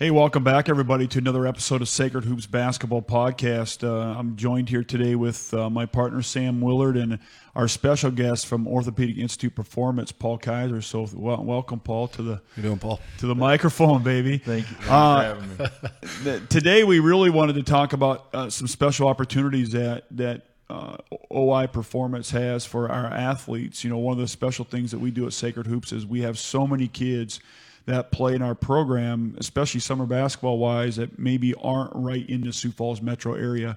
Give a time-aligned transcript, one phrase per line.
[0.00, 3.86] Hey, welcome back, everybody, to another episode of Sacred Hoops Basketball Podcast.
[3.86, 7.18] Uh, I'm joined here today with uh, my partner, Sam Willard, and
[7.54, 10.80] our special guest from Orthopedic Institute Performance, Paul Kaiser.
[10.80, 12.98] So, well, welcome, Paul, to the you doing, Paul?
[13.18, 14.38] To the microphone, baby.
[14.38, 16.46] Thank you, uh, for having me.
[16.48, 20.96] today, we really wanted to talk about uh, some special opportunities that that uh,
[21.30, 23.84] OI Performance has for our athletes.
[23.84, 26.22] You know, one of the special things that we do at Sacred Hoops is we
[26.22, 27.38] have so many kids
[27.90, 32.52] that play in our program, especially summer basketball wise, that maybe aren't right in the
[32.52, 33.76] Sioux Falls metro area.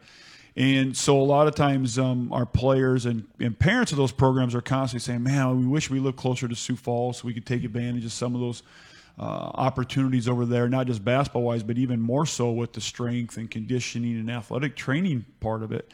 [0.56, 4.54] And so a lot of times um, our players and, and parents of those programs
[4.54, 7.46] are constantly saying, man, we wish we lived closer to Sioux Falls so we could
[7.46, 8.62] take advantage of some of those
[9.20, 13.38] uh, opportunities over there, not just basketball wise, but even more so with the strength
[13.38, 15.92] and conditioning and athletic training part of it.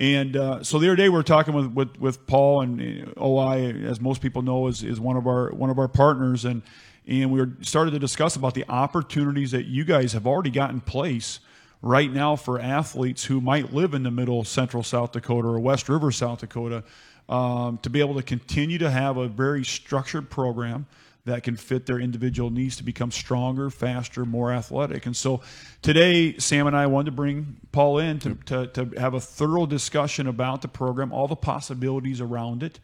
[0.00, 3.22] And uh, so the other day we were talking with, with, with Paul and uh,
[3.22, 6.62] OI, as most people know, is, is one of our one of our partners, and
[7.10, 10.80] and we started to discuss about the opportunities that you guys have already got in
[10.80, 11.40] place
[11.82, 15.88] right now for athletes who might live in the middle central South Dakota or West
[15.88, 16.84] River South Dakota
[17.28, 20.86] um, to be able to continue to have a very structured program
[21.24, 25.04] that can fit their individual needs to become stronger, faster, more athletic.
[25.04, 25.42] And so
[25.82, 29.66] today, Sam and I wanted to bring Paul in to, to, to have a thorough
[29.66, 32.78] discussion about the program, all the possibilities around it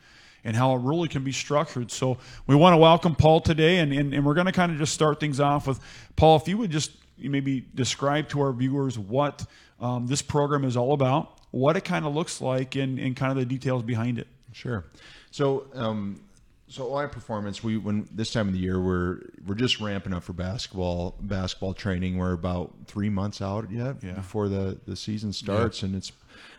[0.46, 1.90] and how it really can be structured.
[1.90, 4.78] So we want to welcome Paul today, and, and, and we're going to kind of
[4.78, 5.80] just start things off with
[6.14, 9.44] Paul, if you would just maybe describe to our viewers what
[9.80, 13.32] um, this program is all about, what it kind of looks like, and, and kind
[13.32, 14.28] of the details behind it.
[14.52, 14.84] Sure.
[15.32, 16.20] So, um,
[16.68, 20.22] so OI Performance, we when this time of the year we're we're just ramping up
[20.22, 22.18] for basketball basketball training.
[22.18, 24.12] We're about three months out yet yeah.
[24.12, 25.86] before the the season starts, yeah.
[25.86, 26.10] and it's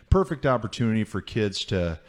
[0.09, 1.99] perfect opportunity for kids to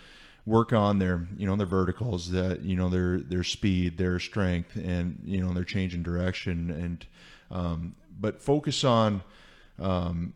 [0.49, 4.75] work on their you know their verticals that you know their their speed their strength
[4.77, 6.71] and you know their change in direction.
[6.71, 7.07] And
[7.51, 9.23] um, but focus on,
[9.79, 10.35] um,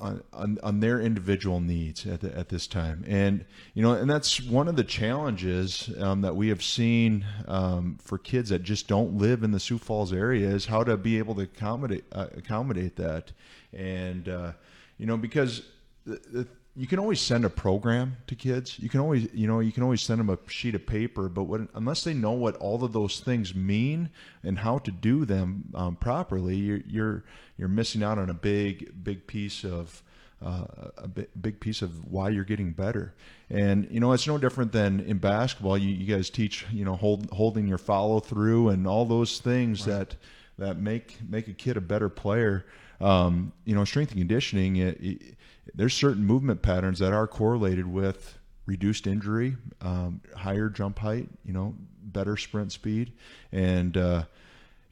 [0.00, 0.22] on,
[0.62, 3.04] on their individual needs at the, at this time.
[3.08, 3.44] And
[3.74, 8.18] you know and that's one of the challenges um, that we have seen um, for
[8.18, 11.34] kids that just don't live in the Sioux Falls area is how to be able
[11.36, 13.32] to accommodate uh, accommodate that.
[13.72, 14.52] And uh,
[14.98, 15.62] you know because
[16.06, 18.78] the, the you can always send a program to kids.
[18.78, 21.42] You can always, you know, you can always send them a sheet of paper, but
[21.42, 24.10] what, unless they know what all of those things mean
[24.44, 27.24] and how to do them um, properly, you're, you're
[27.56, 30.04] you're missing out on a big big piece of
[30.40, 33.12] uh, a big piece of why you're getting better.
[33.50, 35.76] And you know, it's no different than in basketball.
[35.76, 39.84] You, you guys teach, you know, hold, holding your follow through and all those things
[39.84, 39.98] right.
[39.98, 40.16] that
[40.58, 42.66] that make make a kid a better player.
[43.00, 44.76] Um, you know, strength and conditioning.
[44.76, 45.37] It, it,
[45.74, 51.52] there's certain movement patterns that are correlated with reduced injury, um, higher jump height, you
[51.52, 53.12] know, better sprint speed,
[53.52, 54.24] and uh,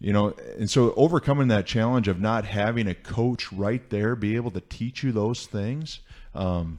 [0.00, 4.36] you know, and so overcoming that challenge of not having a coach right there be
[4.36, 6.00] able to teach you those things
[6.34, 6.78] um,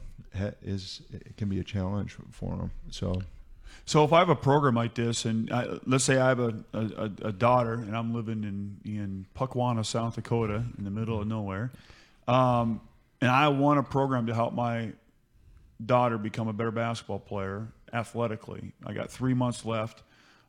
[0.62, 2.70] is it can be a challenge for them.
[2.90, 3.22] So.
[3.84, 6.54] So if I have a program like this, and I, let's say I have a,
[6.74, 11.26] a, a, daughter, and I'm living in in Pukwana, South Dakota, in the middle of
[11.26, 11.70] nowhere,
[12.26, 12.82] um,
[13.20, 14.92] and I want a program to help my
[15.84, 18.72] daughter become a better basketball player athletically.
[18.84, 20.02] I got three months left.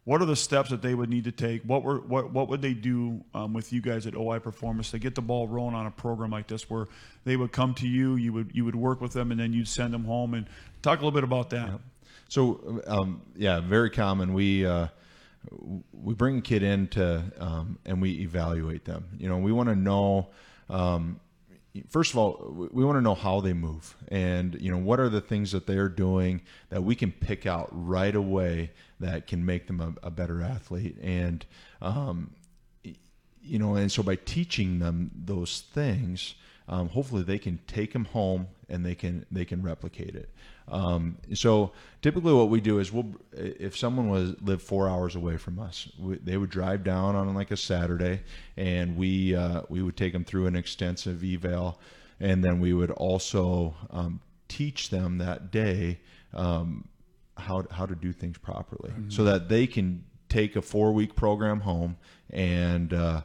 [0.06, 1.62] What are the steps that they would need to take?
[1.64, 5.00] What were what what would they do um, with you guys at OI Performance to
[5.00, 6.88] get the ball rolling on a program like this, where
[7.26, 9.68] they would come to you, you would you would work with them, and then you'd
[9.68, 10.48] send them home and
[10.82, 11.68] talk a little bit about that.
[11.68, 11.78] Yeah.
[12.28, 14.34] So um, yeah, very common.
[14.34, 14.88] We uh,
[15.92, 19.06] we bring a kid in to um, and we evaluate them.
[19.18, 20.30] You know, we want to know
[20.70, 21.20] um,
[21.90, 25.10] first of all, we want to know how they move, and you know what are
[25.10, 29.68] the things that they're doing that we can pick out right away that can make
[29.68, 31.46] them a, a better athlete, and
[31.82, 32.32] um,
[33.42, 36.36] you know, and so by teaching them those things,
[36.68, 40.30] um, hopefully they can take them home and they can they can replicate it.
[40.72, 41.72] Um, so
[42.02, 45.90] typically, what we do is we'll if someone was lived four hours away from us,
[46.00, 48.22] we, they would drive down on like a Saturday,
[48.58, 51.80] and we uh, we would take them through an extensive eval,
[52.20, 56.00] and then we would also um, teach them that day
[56.34, 56.88] um,
[57.38, 59.10] how how to do things properly, mm-hmm.
[59.10, 61.98] so that they can take a four week program home
[62.30, 63.22] and uh,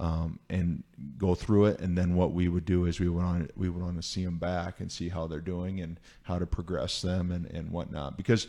[0.00, 0.82] um, and
[1.18, 1.80] go through it.
[1.80, 4.24] And then what we would do is we would want we would want to see
[4.24, 8.16] them back and see how they're doing and how to progress them and, and whatnot.
[8.16, 8.46] Because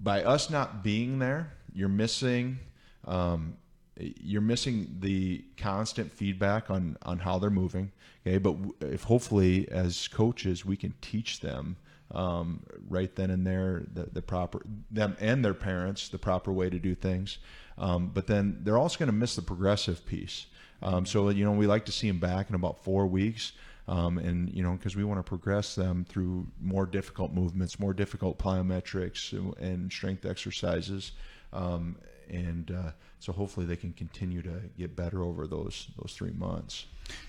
[0.00, 2.58] by us not being there, you're missing
[3.04, 3.56] um,
[3.98, 7.92] you're missing the constant feedback on on how they're moving.
[8.26, 11.76] Okay, but if hopefully as coaches we can teach them
[12.12, 16.70] um, right then and there the, the proper them and their parents the proper way
[16.70, 17.38] to do things.
[17.78, 20.46] Um, but then they're also going to miss the progressive piece
[20.82, 23.52] Um, so you know, we like to see them back in about four weeks.
[23.88, 27.94] Um, and you know because we want to progress them through more difficult movements, more
[27.94, 31.12] difficult plyometrics, and strength exercises,
[31.52, 31.94] um,
[32.28, 32.90] and uh,
[33.20, 36.86] so hopefully they can continue to get better over those those three months.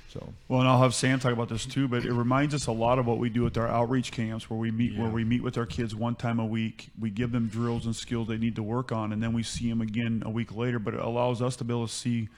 [0.10, 2.72] So well, and I'll have Sam talk about this too, but it reminds us a
[2.72, 5.02] lot of what we do with our outreach camps, where we meet yeah.
[5.02, 6.90] where we meet with our kids one time a week.
[7.00, 9.70] We give them drills and skills they need to work on, and then we see
[9.70, 10.80] them again a week later.
[10.80, 12.30] But it allows us to be able to see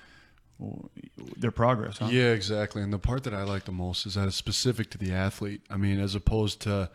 [1.37, 1.99] their progress.
[1.99, 2.07] Huh?
[2.11, 2.81] Yeah, exactly.
[2.81, 5.61] And the part that I like the most is that it's specific to the athlete.
[5.69, 6.89] I mean, as opposed to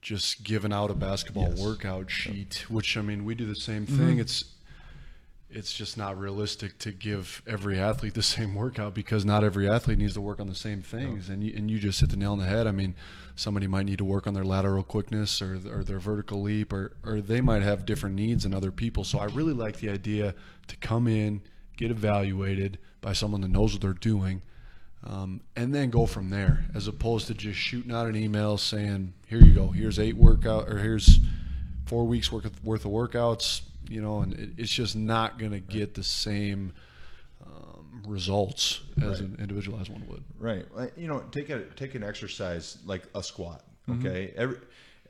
[0.00, 1.60] just giving out a basketball yes.
[1.60, 2.70] workout sheet, yep.
[2.70, 3.96] which I mean, we do the same thing.
[3.96, 4.20] Mm-hmm.
[4.20, 4.44] It's
[5.48, 9.98] it's just not realistic to give every athlete the same workout because not every athlete
[9.98, 11.28] needs to work on the same things.
[11.28, 11.34] No.
[11.34, 12.66] And you, and you just hit the nail on the head.
[12.66, 12.94] I mean,
[13.36, 16.92] somebody might need to work on their lateral quickness or, or their vertical leap, or,
[17.04, 19.04] or they might have different needs than other people.
[19.04, 20.34] So I really like the idea
[20.66, 21.42] to come in,
[21.76, 24.42] get evaluated by someone that knows what they're doing,
[25.04, 29.14] um, and then go from there, as opposed to just shooting out an email saying,
[29.26, 29.68] "Here you go.
[29.68, 31.20] Here's eight workout, or here's
[31.84, 35.52] four weeks worth of, worth of workouts." You know, and it, it's just not going
[35.52, 36.72] to get the same
[37.44, 39.20] um, results as right.
[39.20, 40.24] an individualized one would.
[40.38, 40.66] Right.
[40.96, 43.62] You know, take a take an exercise like a squat.
[43.88, 44.06] Mm-hmm.
[44.06, 44.26] Okay.
[44.28, 44.40] Mm-hmm.
[44.40, 44.56] Every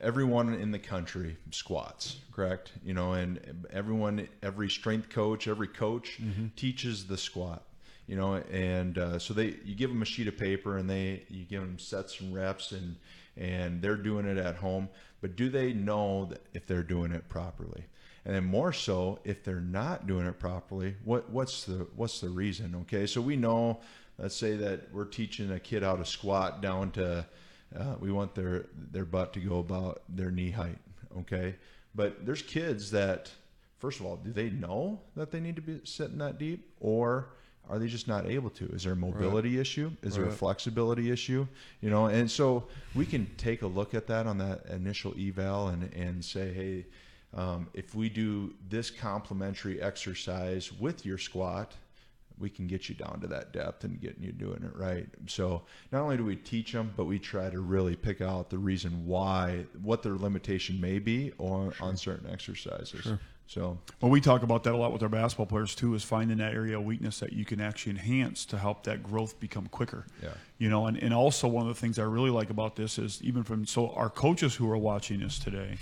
[0.01, 2.71] everyone in the country squats, correct?
[2.83, 6.47] You know, and everyone, every strength coach, every coach mm-hmm.
[6.55, 7.63] teaches the squat.
[8.07, 11.23] You know, and uh, so they you give them a sheet of paper and they
[11.29, 12.95] you give them sets and reps and
[13.35, 14.87] and they're doing it at home.
[15.19, 17.85] But do they know if they're doing it properly?
[18.23, 22.29] And then more so, if they're not doing it properly, what what's the what's the
[22.29, 22.75] reason?
[22.81, 23.79] Okay, so we know.
[24.17, 27.25] Let's say that we're teaching a kid how to squat down to
[27.75, 30.77] uh, we want their their butt to go about their knee height.
[31.19, 31.55] Okay,
[31.95, 33.31] but there's kids that
[33.77, 37.29] first of all, do they know that they need to be sitting that deep, or
[37.69, 38.65] are they just not able to?
[38.67, 39.61] Is there a mobility right.
[39.61, 39.91] issue?
[40.01, 40.23] Is right.
[40.23, 41.47] there a flexibility issue?
[41.81, 45.69] You know, and so we can take a look at that on that initial eval
[45.69, 46.85] and and say, hey.
[47.33, 51.73] Um, if we do this complementary exercise with your squat,
[52.39, 55.07] we can get you down to that depth and getting you doing it right.
[55.27, 58.57] So not only do we teach them, but we try to really pick out the
[58.57, 61.87] reason why, what their limitation may be or sure.
[61.87, 63.01] on certain exercises.
[63.01, 63.19] Sure.
[63.47, 65.95] So, well, we talk about that a lot with our basketball players too.
[65.95, 69.39] Is finding that area of weakness that you can actually enhance to help that growth
[69.39, 70.05] become quicker.
[70.21, 70.31] Yeah.
[70.57, 73.21] You know, and, and also one of the things I really like about this is
[73.23, 75.77] even from so our coaches who are watching this today,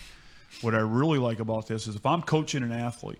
[0.61, 3.19] what I really like about this is if I'm coaching an athlete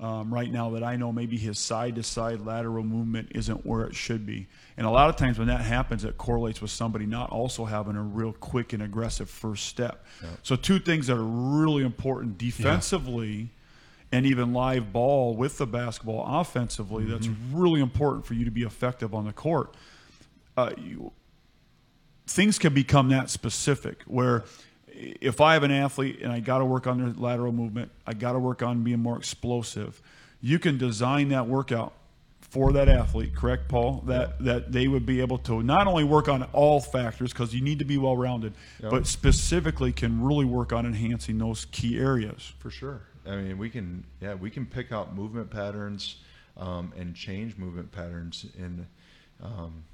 [0.00, 3.84] um, right now that I know maybe his side to side lateral movement isn't where
[3.84, 4.48] it should be.
[4.76, 7.94] And a lot of times when that happens, it correlates with somebody not also having
[7.94, 10.04] a real quick and aggressive first step.
[10.22, 10.30] Yeah.
[10.42, 13.32] So, two things that are really important defensively.
[13.32, 13.46] Yeah.
[14.12, 17.12] And even live ball with the basketball offensively, mm-hmm.
[17.14, 19.74] that's really important for you to be effective on the court.
[20.56, 21.10] Uh, you,
[22.24, 24.44] things can become that specific where
[24.94, 28.14] if I have an athlete and I got to work on their lateral movement, I
[28.14, 30.00] got to work on being more explosive.
[30.40, 31.92] You can design that workout
[32.40, 34.04] for that athlete, correct, Paul?
[34.06, 37.60] That that they would be able to not only work on all factors because you
[37.60, 38.90] need to be well rounded, yep.
[38.90, 42.52] but specifically can really work on enhancing those key areas.
[42.58, 43.00] For sure.
[43.26, 46.18] I mean, we can yeah we can pick out movement patterns
[46.56, 48.86] um, and change movement patterns in.
[49.42, 49.84] Um,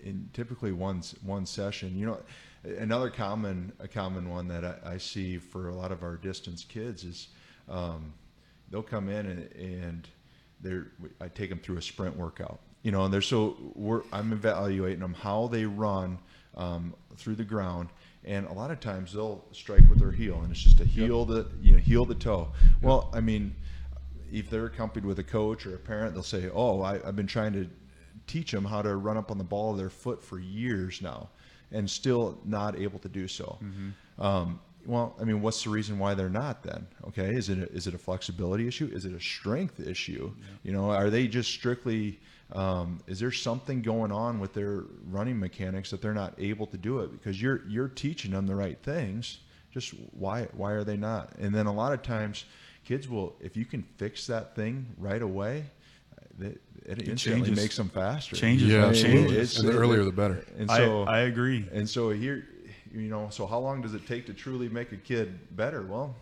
[0.00, 2.18] in typically one one session, you know,
[2.64, 6.64] Another common a common one that I, I, see for a lot of our distance
[6.64, 7.28] kids is
[7.68, 8.12] um,
[8.70, 10.08] they'll come in and, and
[10.60, 10.88] they're
[11.20, 12.58] I take them through a sprint workout.
[12.82, 16.18] You know, and they're so we're, I'm evaluating them how they run
[16.56, 17.88] um, through the ground,
[18.24, 21.20] and a lot of times they'll strike with their heel, and it's just a heel
[21.20, 21.28] yep.
[21.28, 22.48] the you know heel the toe.
[22.62, 22.82] Yep.
[22.82, 23.54] Well, I mean,
[24.32, 27.26] if they're accompanied with a coach or a parent, they'll say, "Oh, I, I've been
[27.26, 27.68] trying to
[28.26, 31.30] teach them how to run up on the ball of their foot for years now."
[31.72, 33.58] And still not able to do so.
[33.62, 34.22] Mm-hmm.
[34.22, 36.86] Um, well, I mean, what's the reason why they're not then?
[37.08, 38.90] Okay, is it a, is it a flexibility issue?
[38.92, 40.32] Is it a strength issue?
[40.34, 40.44] Yeah.
[40.62, 42.20] You know, are they just strictly?
[42.52, 46.78] Um, is there something going on with their running mechanics that they're not able to
[46.78, 49.40] do it because you're you're teaching them the right things?
[49.70, 51.34] Just why why are they not?
[51.38, 52.46] And then a lot of times,
[52.86, 55.66] kids will if you can fix that thing right away,
[56.40, 57.56] it, it, it instantly changes.
[57.56, 58.36] makes them faster.
[58.36, 59.58] Changes, yeah, changes.
[59.58, 60.44] and the earlier the better.
[60.58, 61.68] And so I, I agree.
[61.72, 62.46] And so here,
[62.92, 65.82] you know, so how long does it take to truly make a kid better?
[65.82, 66.14] Well,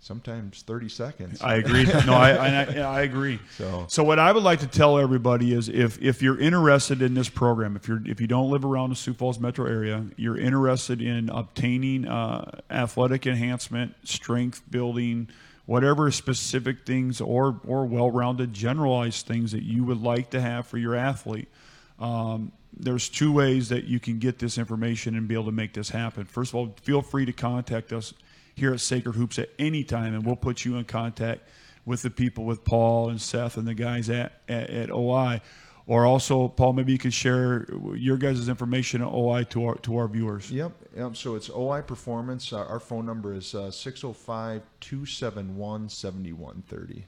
[0.00, 1.42] sometimes 30 seconds.
[1.42, 1.86] I agree.
[2.06, 3.38] No, I, I, I, agree.
[3.56, 7.14] So, so what I would like to tell everybody is if, if you're interested in
[7.14, 10.38] this program, if you're, if you don't live around the Sioux Falls metro area, you're
[10.38, 15.28] interested in obtaining uh, athletic enhancement, strength building,
[15.68, 20.78] whatever specific things or or well-rounded generalized things that you would like to have for
[20.78, 21.46] your athlete.
[21.98, 25.74] Um, there's two ways that you can get this information and be able to make
[25.74, 26.24] this happen.
[26.24, 28.14] First of all, feel free to contact us
[28.54, 31.42] here at Sacred Hoops at any time, and we'll put you in contact
[31.84, 35.42] with the people, with Paul and Seth and the guys at, at, at OI.
[35.88, 39.96] Or also, Paul, maybe you could share your guys' information at OI to our to
[39.96, 40.50] our viewers.
[40.50, 40.72] Yep.
[40.94, 41.16] Yep.
[41.16, 42.52] So it's OI Performance.
[42.52, 47.06] Our, our phone number is uh, 605 271 7130.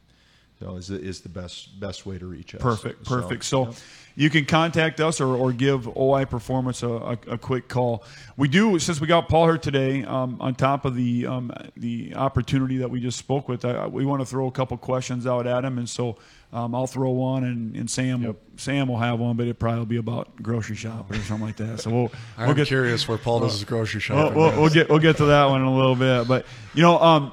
[0.61, 2.61] So is the, is the best best way to reach us.
[2.61, 3.45] Perfect, perfect.
[3.45, 3.79] So, so yep.
[4.15, 8.05] you can contact us or, or give OI Performance a, a, a, quick call.
[8.37, 10.05] We do since we got Paul here today.
[10.05, 14.05] Um, on top of the um, the opportunity that we just spoke with, I, we
[14.05, 16.19] want to throw a couple questions out at him, and so
[16.53, 18.37] um, I'll throw one, and, and Sam yep.
[18.57, 21.57] Sam will have one, but it probably will be about grocery shop or something like
[21.57, 21.81] that.
[21.81, 22.13] So we'll.
[22.37, 24.35] I'm we'll get, curious where Paul does his grocery shop.
[24.35, 26.83] We'll, we'll, we'll, get we'll get to that one in a little bit, but you
[26.83, 27.33] know, um,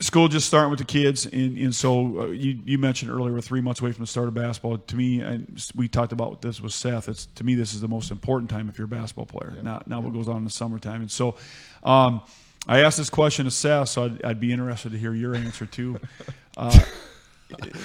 [0.00, 3.40] school just starting with the kids, and, and so uh, you, you mentioned earlier we're
[3.40, 4.78] three months away from the start of basketball.
[4.78, 7.08] To me, and we talked about this with Seth.
[7.08, 9.52] It's to me this is the most important time if you're a basketball player.
[9.56, 9.62] Yeah.
[9.62, 11.02] Not not what goes on in the summertime.
[11.02, 11.36] And so,
[11.84, 12.22] um,
[12.66, 15.66] I asked this question to Seth, so I'd, I'd, be interested to hear your answer
[15.66, 16.00] too.
[16.56, 16.76] Uh,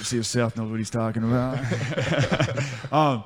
[0.02, 1.58] see if Seth knows what he's talking about.
[2.92, 3.24] um,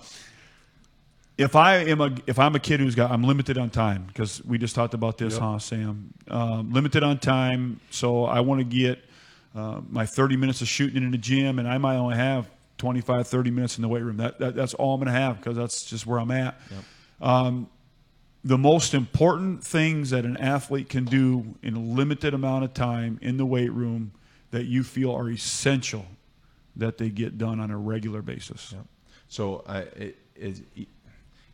[1.40, 4.44] if I am a if I'm a kid who's got I'm limited on time because
[4.44, 5.42] we just talked about this, yep.
[5.42, 6.12] huh, Sam?
[6.28, 9.02] Um, limited on time, so I want to get
[9.54, 13.26] uh, my 30 minutes of shooting in the gym, and I might only have 25,
[13.26, 14.18] 30 minutes in the weight room.
[14.18, 16.60] That, that that's all I'm going to have because that's just where I'm at.
[16.70, 16.84] Yep.
[17.20, 17.70] Um,
[18.44, 23.18] the most important things that an athlete can do in a limited amount of time
[23.22, 24.12] in the weight room
[24.50, 26.06] that you feel are essential
[26.76, 28.72] that they get done on a regular basis.
[28.72, 28.86] Yep.
[29.28, 30.88] So I, it, it,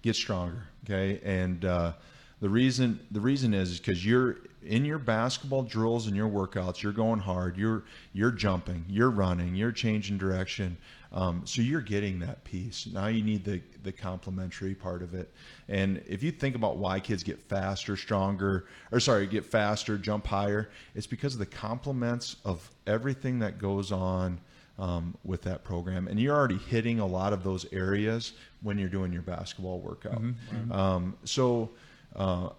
[0.06, 0.62] get stronger.
[0.84, 1.92] Okay, and uh,
[2.40, 6.92] the reason the reason is because you're in your basketball drills and your workouts, you're
[6.92, 7.56] going hard.
[7.56, 7.82] You're
[8.12, 10.76] you're jumping, you're running, you're changing direction.
[11.12, 12.86] Um, so you're getting that piece.
[12.86, 15.32] Now you need the the complementary part of it.
[15.68, 20.26] And if you think about why kids get faster, stronger, or sorry, get faster, jump
[20.26, 24.38] higher, it's because of the complements of everything that goes on
[24.78, 26.09] um, with that program.
[26.09, 30.23] And you're already hitting a lot of those areas when you're doing your basketball workout.
[30.23, 30.73] Mm-hmm.
[30.73, 31.71] Um, so
[32.14, 32.50] uh,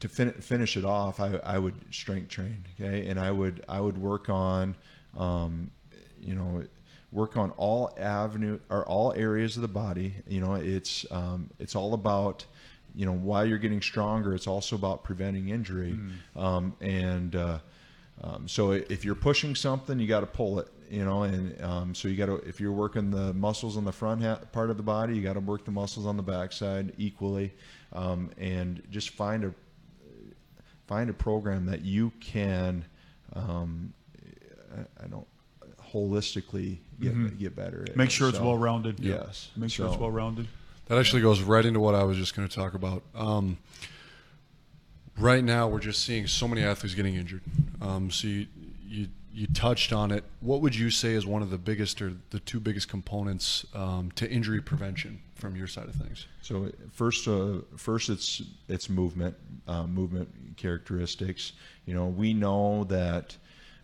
[0.00, 3.80] to fin- finish it off, I, I, would strength train, okay, and I would I
[3.80, 4.76] would work on,
[5.16, 5.70] um,
[6.20, 6.64] you know,
[7.10, 10.14] work on all avenue or all areas of the body.
[10.28, 12.44] You know, it's um, it's all about
[12.94, 15.98] you know while you're getting stronger, it's also about preventing injury,
[16.36, 16.72] mm.
[16.80, 17.58] and uh,
[18.22, 21.94] um, so if you're pushing something, you got to pull it, you know, and um,
[21.94, 24.76] so you got to if you're working the muscles on the front ha- part of
[24.76, 27.52] the body, you got to work the muscles on the backside equally,
[27.92, 29.54] um, and just find a
[30.86, 32.84] find a program that you can,
[33.34, 33.92] um,
[34.74, 35.26] I, I don't
[35.92, 37.36] holistically get mm-hmm.
[37.36, 37.84] get better.
[37.88, 37.96] At.
[37.96, 39.00] Make sure so, it's well rounded.
[39.00, 39.50] Yes.
[39.56, 40.48] Make sure so, it's well rounded.
[40.86, 43.02] That actually goes right into what I was just going to talk about.
[43.14, 43.58] Um,
[45.18, 47.42] right now we're just seeing so many athletes getting injured.
[47.80, 48.46] Um, so you,
[48.86, 50.24] you you touched on it.
[50.40, 54.10] What would you say is one of the biggest or the two biggest components um,
[54.16, 56.26] to injury prevention from your side of things?
[56.42, 59.36] So first, uh, first it's it's movement,
[59.68, 61.52] uh, movement characteristics.
[61.86, 63.36] You know, we know that.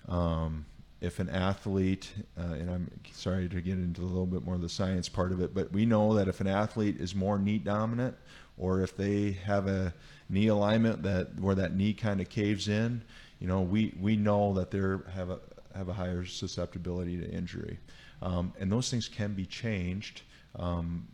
[0.08, 0.66] Um,
[1.00, 4.62] if an athlete, uh, and I'm sorry to get into a little bit more of
[4.62, 7.58] the science part of it, but we know that if an athlete is more knee
[7.58, 8.16] dominant,
[8.56, 9.92] or if they have a
[10.28, 13.02] knee alignment that where that knee kind of caves in,
[13.38, 14.78] you know, we we know that they
[15.12, 15.38] have a
[15.74, 17.78] have a higher susceptibility to injury,
[18.22, 20.22] um, and those things can be changed.
[20.56, 21.08] Um,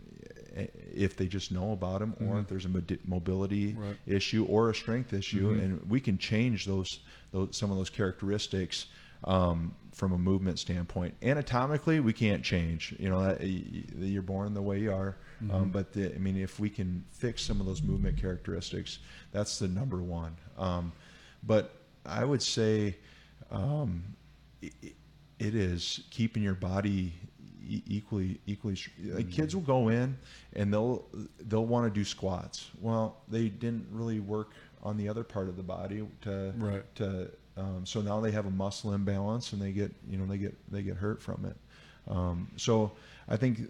[0.92, 2.28] if they just know about them, mm-hmm.
[2.28, 2.70] or if there's a
[3.04, 3.96] mobility right.
[4.06, 5.60] issue or a strength issue, mm-hmm.
[5.60, 7.00] and we can change those,
[7.32, 8.86] those some of those characteristics
[9.24, 11.14] um, from a movement standpoint.
[11.22, 12.94] Anatomically, we can't change.
[12.98, 15.16] You know, that, you're born the way you are.
[15.42, 15.56] Um, mm-hmm.
[15.56, 18.98] Um, but the, I mean, if we can fix some of those movement characteristics,
[19.32, 20.36] that's the number one.
[20.58, 20.92] Um,
[21.42, 21.74] but
[22.04, 22.96] I would say
[23.50, 24.02] um,
[24.62, 24.72] it,
[25.38, 27.12] it is keeping your body
[27.86, 29.30] equally equally like mm-hmm.
[29.30, 30.16] kids will go in
[30.54, 31.06] and they'll
[31.46, 34.50] they'll want to do squats well they didn't really work
[34.82, 36.94] on the other part of the body to right.
[36.96, 40.38] to um, so now they have a muscle imbalance and they get you know they
[40.38, 41.56] get they get hurt from it
[42.08, 42.92] um, so
[43.28, 43.60] I think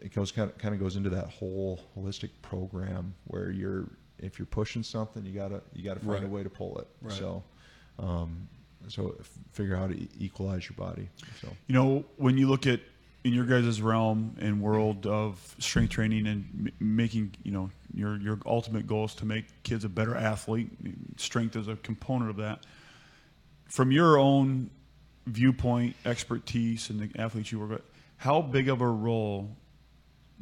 [0.00, 3.86] it goes kind of, kind of goes into that whole holistic program where you're
[4.18, 6.24] if you're pushing something, you gotta you gotta find right.
[6.24, 6.88] a way to pull it.
[7.02, 7.12] Right.
[7.12, 7.42] So,
[7.98, 8.48] um,
[8.88, 9.14] so
[9.52, 11.08] figure out how to equalize your body.
[11.40, 12.80] So you know when you look at
[13.22, 18.18] in your guys' realm and world of strength training and m- making you know your
[18.18, 20.70] your ultimate goal is to make kids a better athlete.
[21.18, 22.64] Strength is a component of that.
[23.70, 24.68] From your own
[25.26, 27.82] viewpoint, expertise, and the athletes you work with,
[28.16, 29.48] how big of a role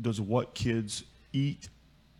[0.00, 1.04] does what kids
[1.34, 1.68] eat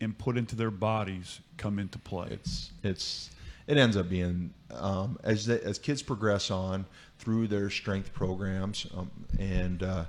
[0.02, 2.28] and put into their bodies come into play?
[2.30, 3.30] It's it's
[3.66, 6.84] it ends up being um, as they, as kids progress on
[7.18, 10.04] through their strength programs um, and uh,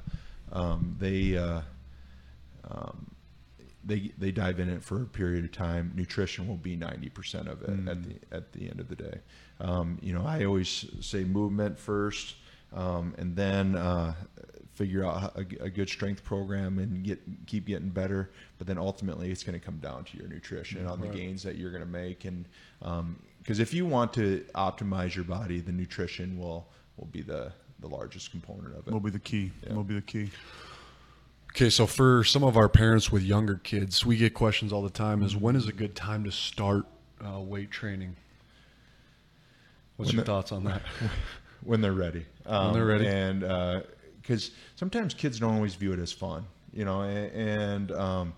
[0.51, 1.61] um, they uh,
[2.69, 3.15] um,
[3.85, 5.93] they they dive in it for a period of time.
[5.95, 7.89] Nutrition will be ninety percent of it mm.
[7.89, 9.19] at the at the end of the day.
[9.59, 12.35] Um, you know, I always say movement first,
[12.73, 14.13] um, and then uh,
[14.73, 18.29] figure out a, a, good strength program and get keep getting better.
[18.57, 21.11] But then ultimately, it's going to come down to your nutrition on right.
[21.11, 22.47] the gains that you're going to make, and
[22.79, 27.51] because um, if you want to optimize your body, the nutrition will will be the
[27.81, 28.93] the largest component of it.
[28.93, 29.51] Will be the key.
[29.67, 29.73] Yeah.
[29.73, 30.31] Will be the key.
[31.51, 34.89] Okay, so for some of our parents with younger kids, we get questions all the
[34.89, 36.85] time: is when is a good time to start
[37.25, 38.15] uh, weight training?
[39.99, 40.81] What's when your thoughts on that?
[41.61, 42.25] When they're ready.
[42.45, 43.41] Um, when they're ready, and
[44.21, 48.33] because uh, sometimes kids don't always view it as fun, you know, and, and um,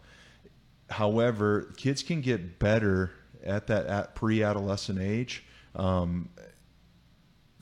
[0.89, 3.11] however, kids can get better
[3.43, 5.43] at that at pre-adolescent age
[5.75, 6.29] um,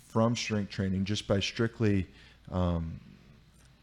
[0.08, 2.08] from strength training just by strictly
[2.54, 3.02] um,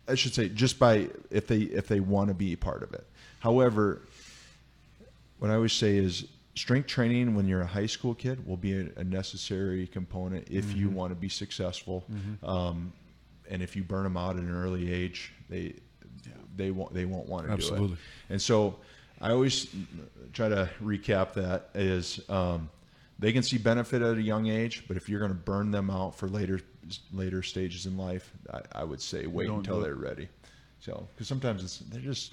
[0.09, 2.95] I should say just by if they if they want to be a part of
[2.95, 3.07] it.
[3.41, 4.01] However,
[5.39, 6.25] what I always say is
[6.57, 10.65] strength training when you're a high school kid will be a, a necessary component if
[10.65, 10.79] mm-hmm.
[10.79, 12.05] you want to be successful.
[12.11, 12.47] Mm-hmm.
[12.47, 12.93] Um,
[13.49, 15.75] and if you burn them out at an early age, they
[16.27, 16.33] yeah.
[16.57, 17.89] they won't they won't want to Absolutely.
[17.89, 17.99] do it.
[18.31, 18.77] And so
[19.21, 19.69] I always
[20.33, 22.69] try to recap that is um,
[23.19, 25.91] they can see benefit at a young age, but if you're going to burn them
[25.91, 26.61] out for later
[27.13, 30.29] later stages in life, I, I would say wait until they're ready.
[30.81, 32.33] So, because sometimes it's they're just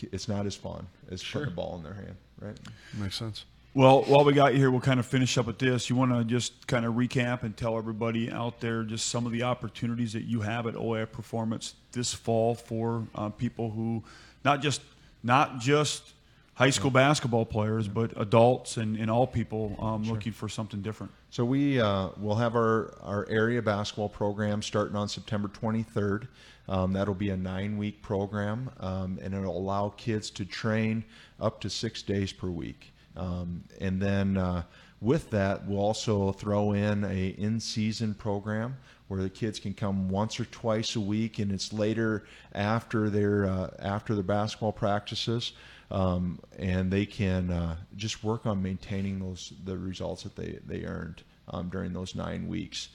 [0.00, 1.42] it's not as fun as sure.
[1.42, 2.58] putting a ball in their hand, right?
[2.98, 3.44] Makes sense.
[3.74, 5.90] Well, while we got you here, we'll kind of finish up with this.
[5.90, 9.32] You want to just kind of recap and tell everybody out there just some of
[9.32, 14.02] the opportunities that you have at OI Performance this fall for uh, people who
[14.46, 14.80] not just
[15.22, 16.14] not just
[16.54, 17.08] high school yeah.
[17.08, 20.14] basketball players, but adults and, and all people um, sure.
[20.14, 21.12] looking for something different.
[21.28, 26.28] So we uh, will have our, our area basketball program starting on September 23rd.
[26.68, 31.04] Um, that'll be a nine week program, um, and it'll allow kids to train
[31.40, 32.92] up to six days per week.
[33.16, 34.62] Um, and then uh,
[35.00, 38.76] with that, we'll also throw in a in season program
[39.08, 43.46] where the kids can come once or twice a week, and it's later after their
[43.46, 45.52] uh, after their basketball practices
[45.90, 50.84] um, and they can uh, just work on maintaining those the results that they they
[50.84, 52.88] earned um, during those nine weeks.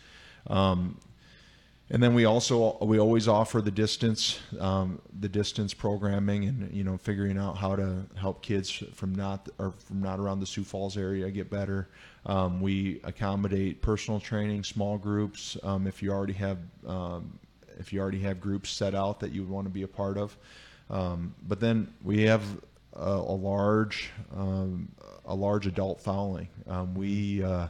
[0.48, 1.00] Um,
[1.92, 6.84] and then we also we always offer the distance um, the distance programming and you
[6.84, 10.64] know figuring out how to help kids from not or from not around the Sioux
[10.64, 11.90] Falls area get better.
[12.26, 15.58] Um, we accommodate personal training, small groups.
[15.64, 16.60] Um, if you already have
[17.78, 20.18] if you already have groups set out that you would want to be a part
[20.18, 20.38] of.
[20.90, 22.44] Um, but then we have
[22.94, 24.90] a, a large um,
[25.26, 26.48] a large adult following.
[26.68, 27.68] Um, we uh,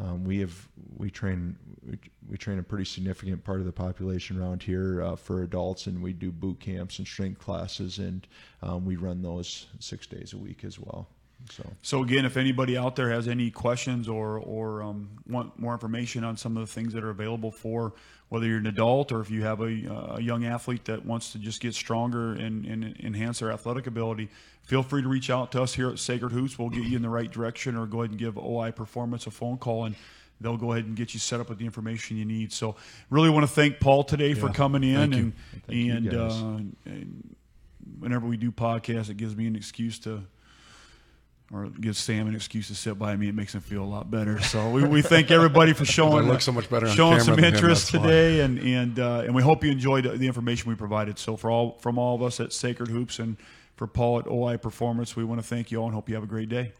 [0.00, 4.40] um, we have we train we, we, train a pretty significant part of the population
[4.40, 8.26] around here uh, for adults, and we do boot camps and strength classes, and
[8.62, 11.08] um, we run those six days a week as well.
[11.50, 15.72] So, so again, if anybody out there has any questions or or um, want more
[15.72, 17.94] information on some of the things that are available for
[18.30, 21.38] whether you're an adult or if you have a, a young athlete that wants to
[21.38, 24.28] just get stronger and, and, enhance their athletic ability,
[24.62, 26.56] feel free to reach out to us here at Sacred Hoops.
[26.56, 29.32] We'll get you in the right direction, or go ahead and give OI Performance a
[29.32, 29.96] phone call and
[30.40, 32.52] they'll go ahead and get you set up with the information you need.
[32.52, 32.76] So,
[33.10, 35.32] really want to thank Paul today yeah, for coming in and
[35.68, 37.36] and, uh, and
[37.98, 40.22] whenever we do podcasts, it gives me an excuse to
[41.52, 43.28] or gives Sam an excuse to sit by me.
[43.28, 44.40] It makes him feel a lot better.
[44.40, 48.02] So we, we thank everybody for showing look so much better showing some interest him,
[48.02, 51.18] today, and and uh, and we hope you enjoyed the information we provided.
[51.18, 53.36] So for all from all of us at Sacred Hoops and
[53.76, 56.24] for Paul at OI Performance, we want to thank you all and hope you have
[56.24, 56.72] a great day.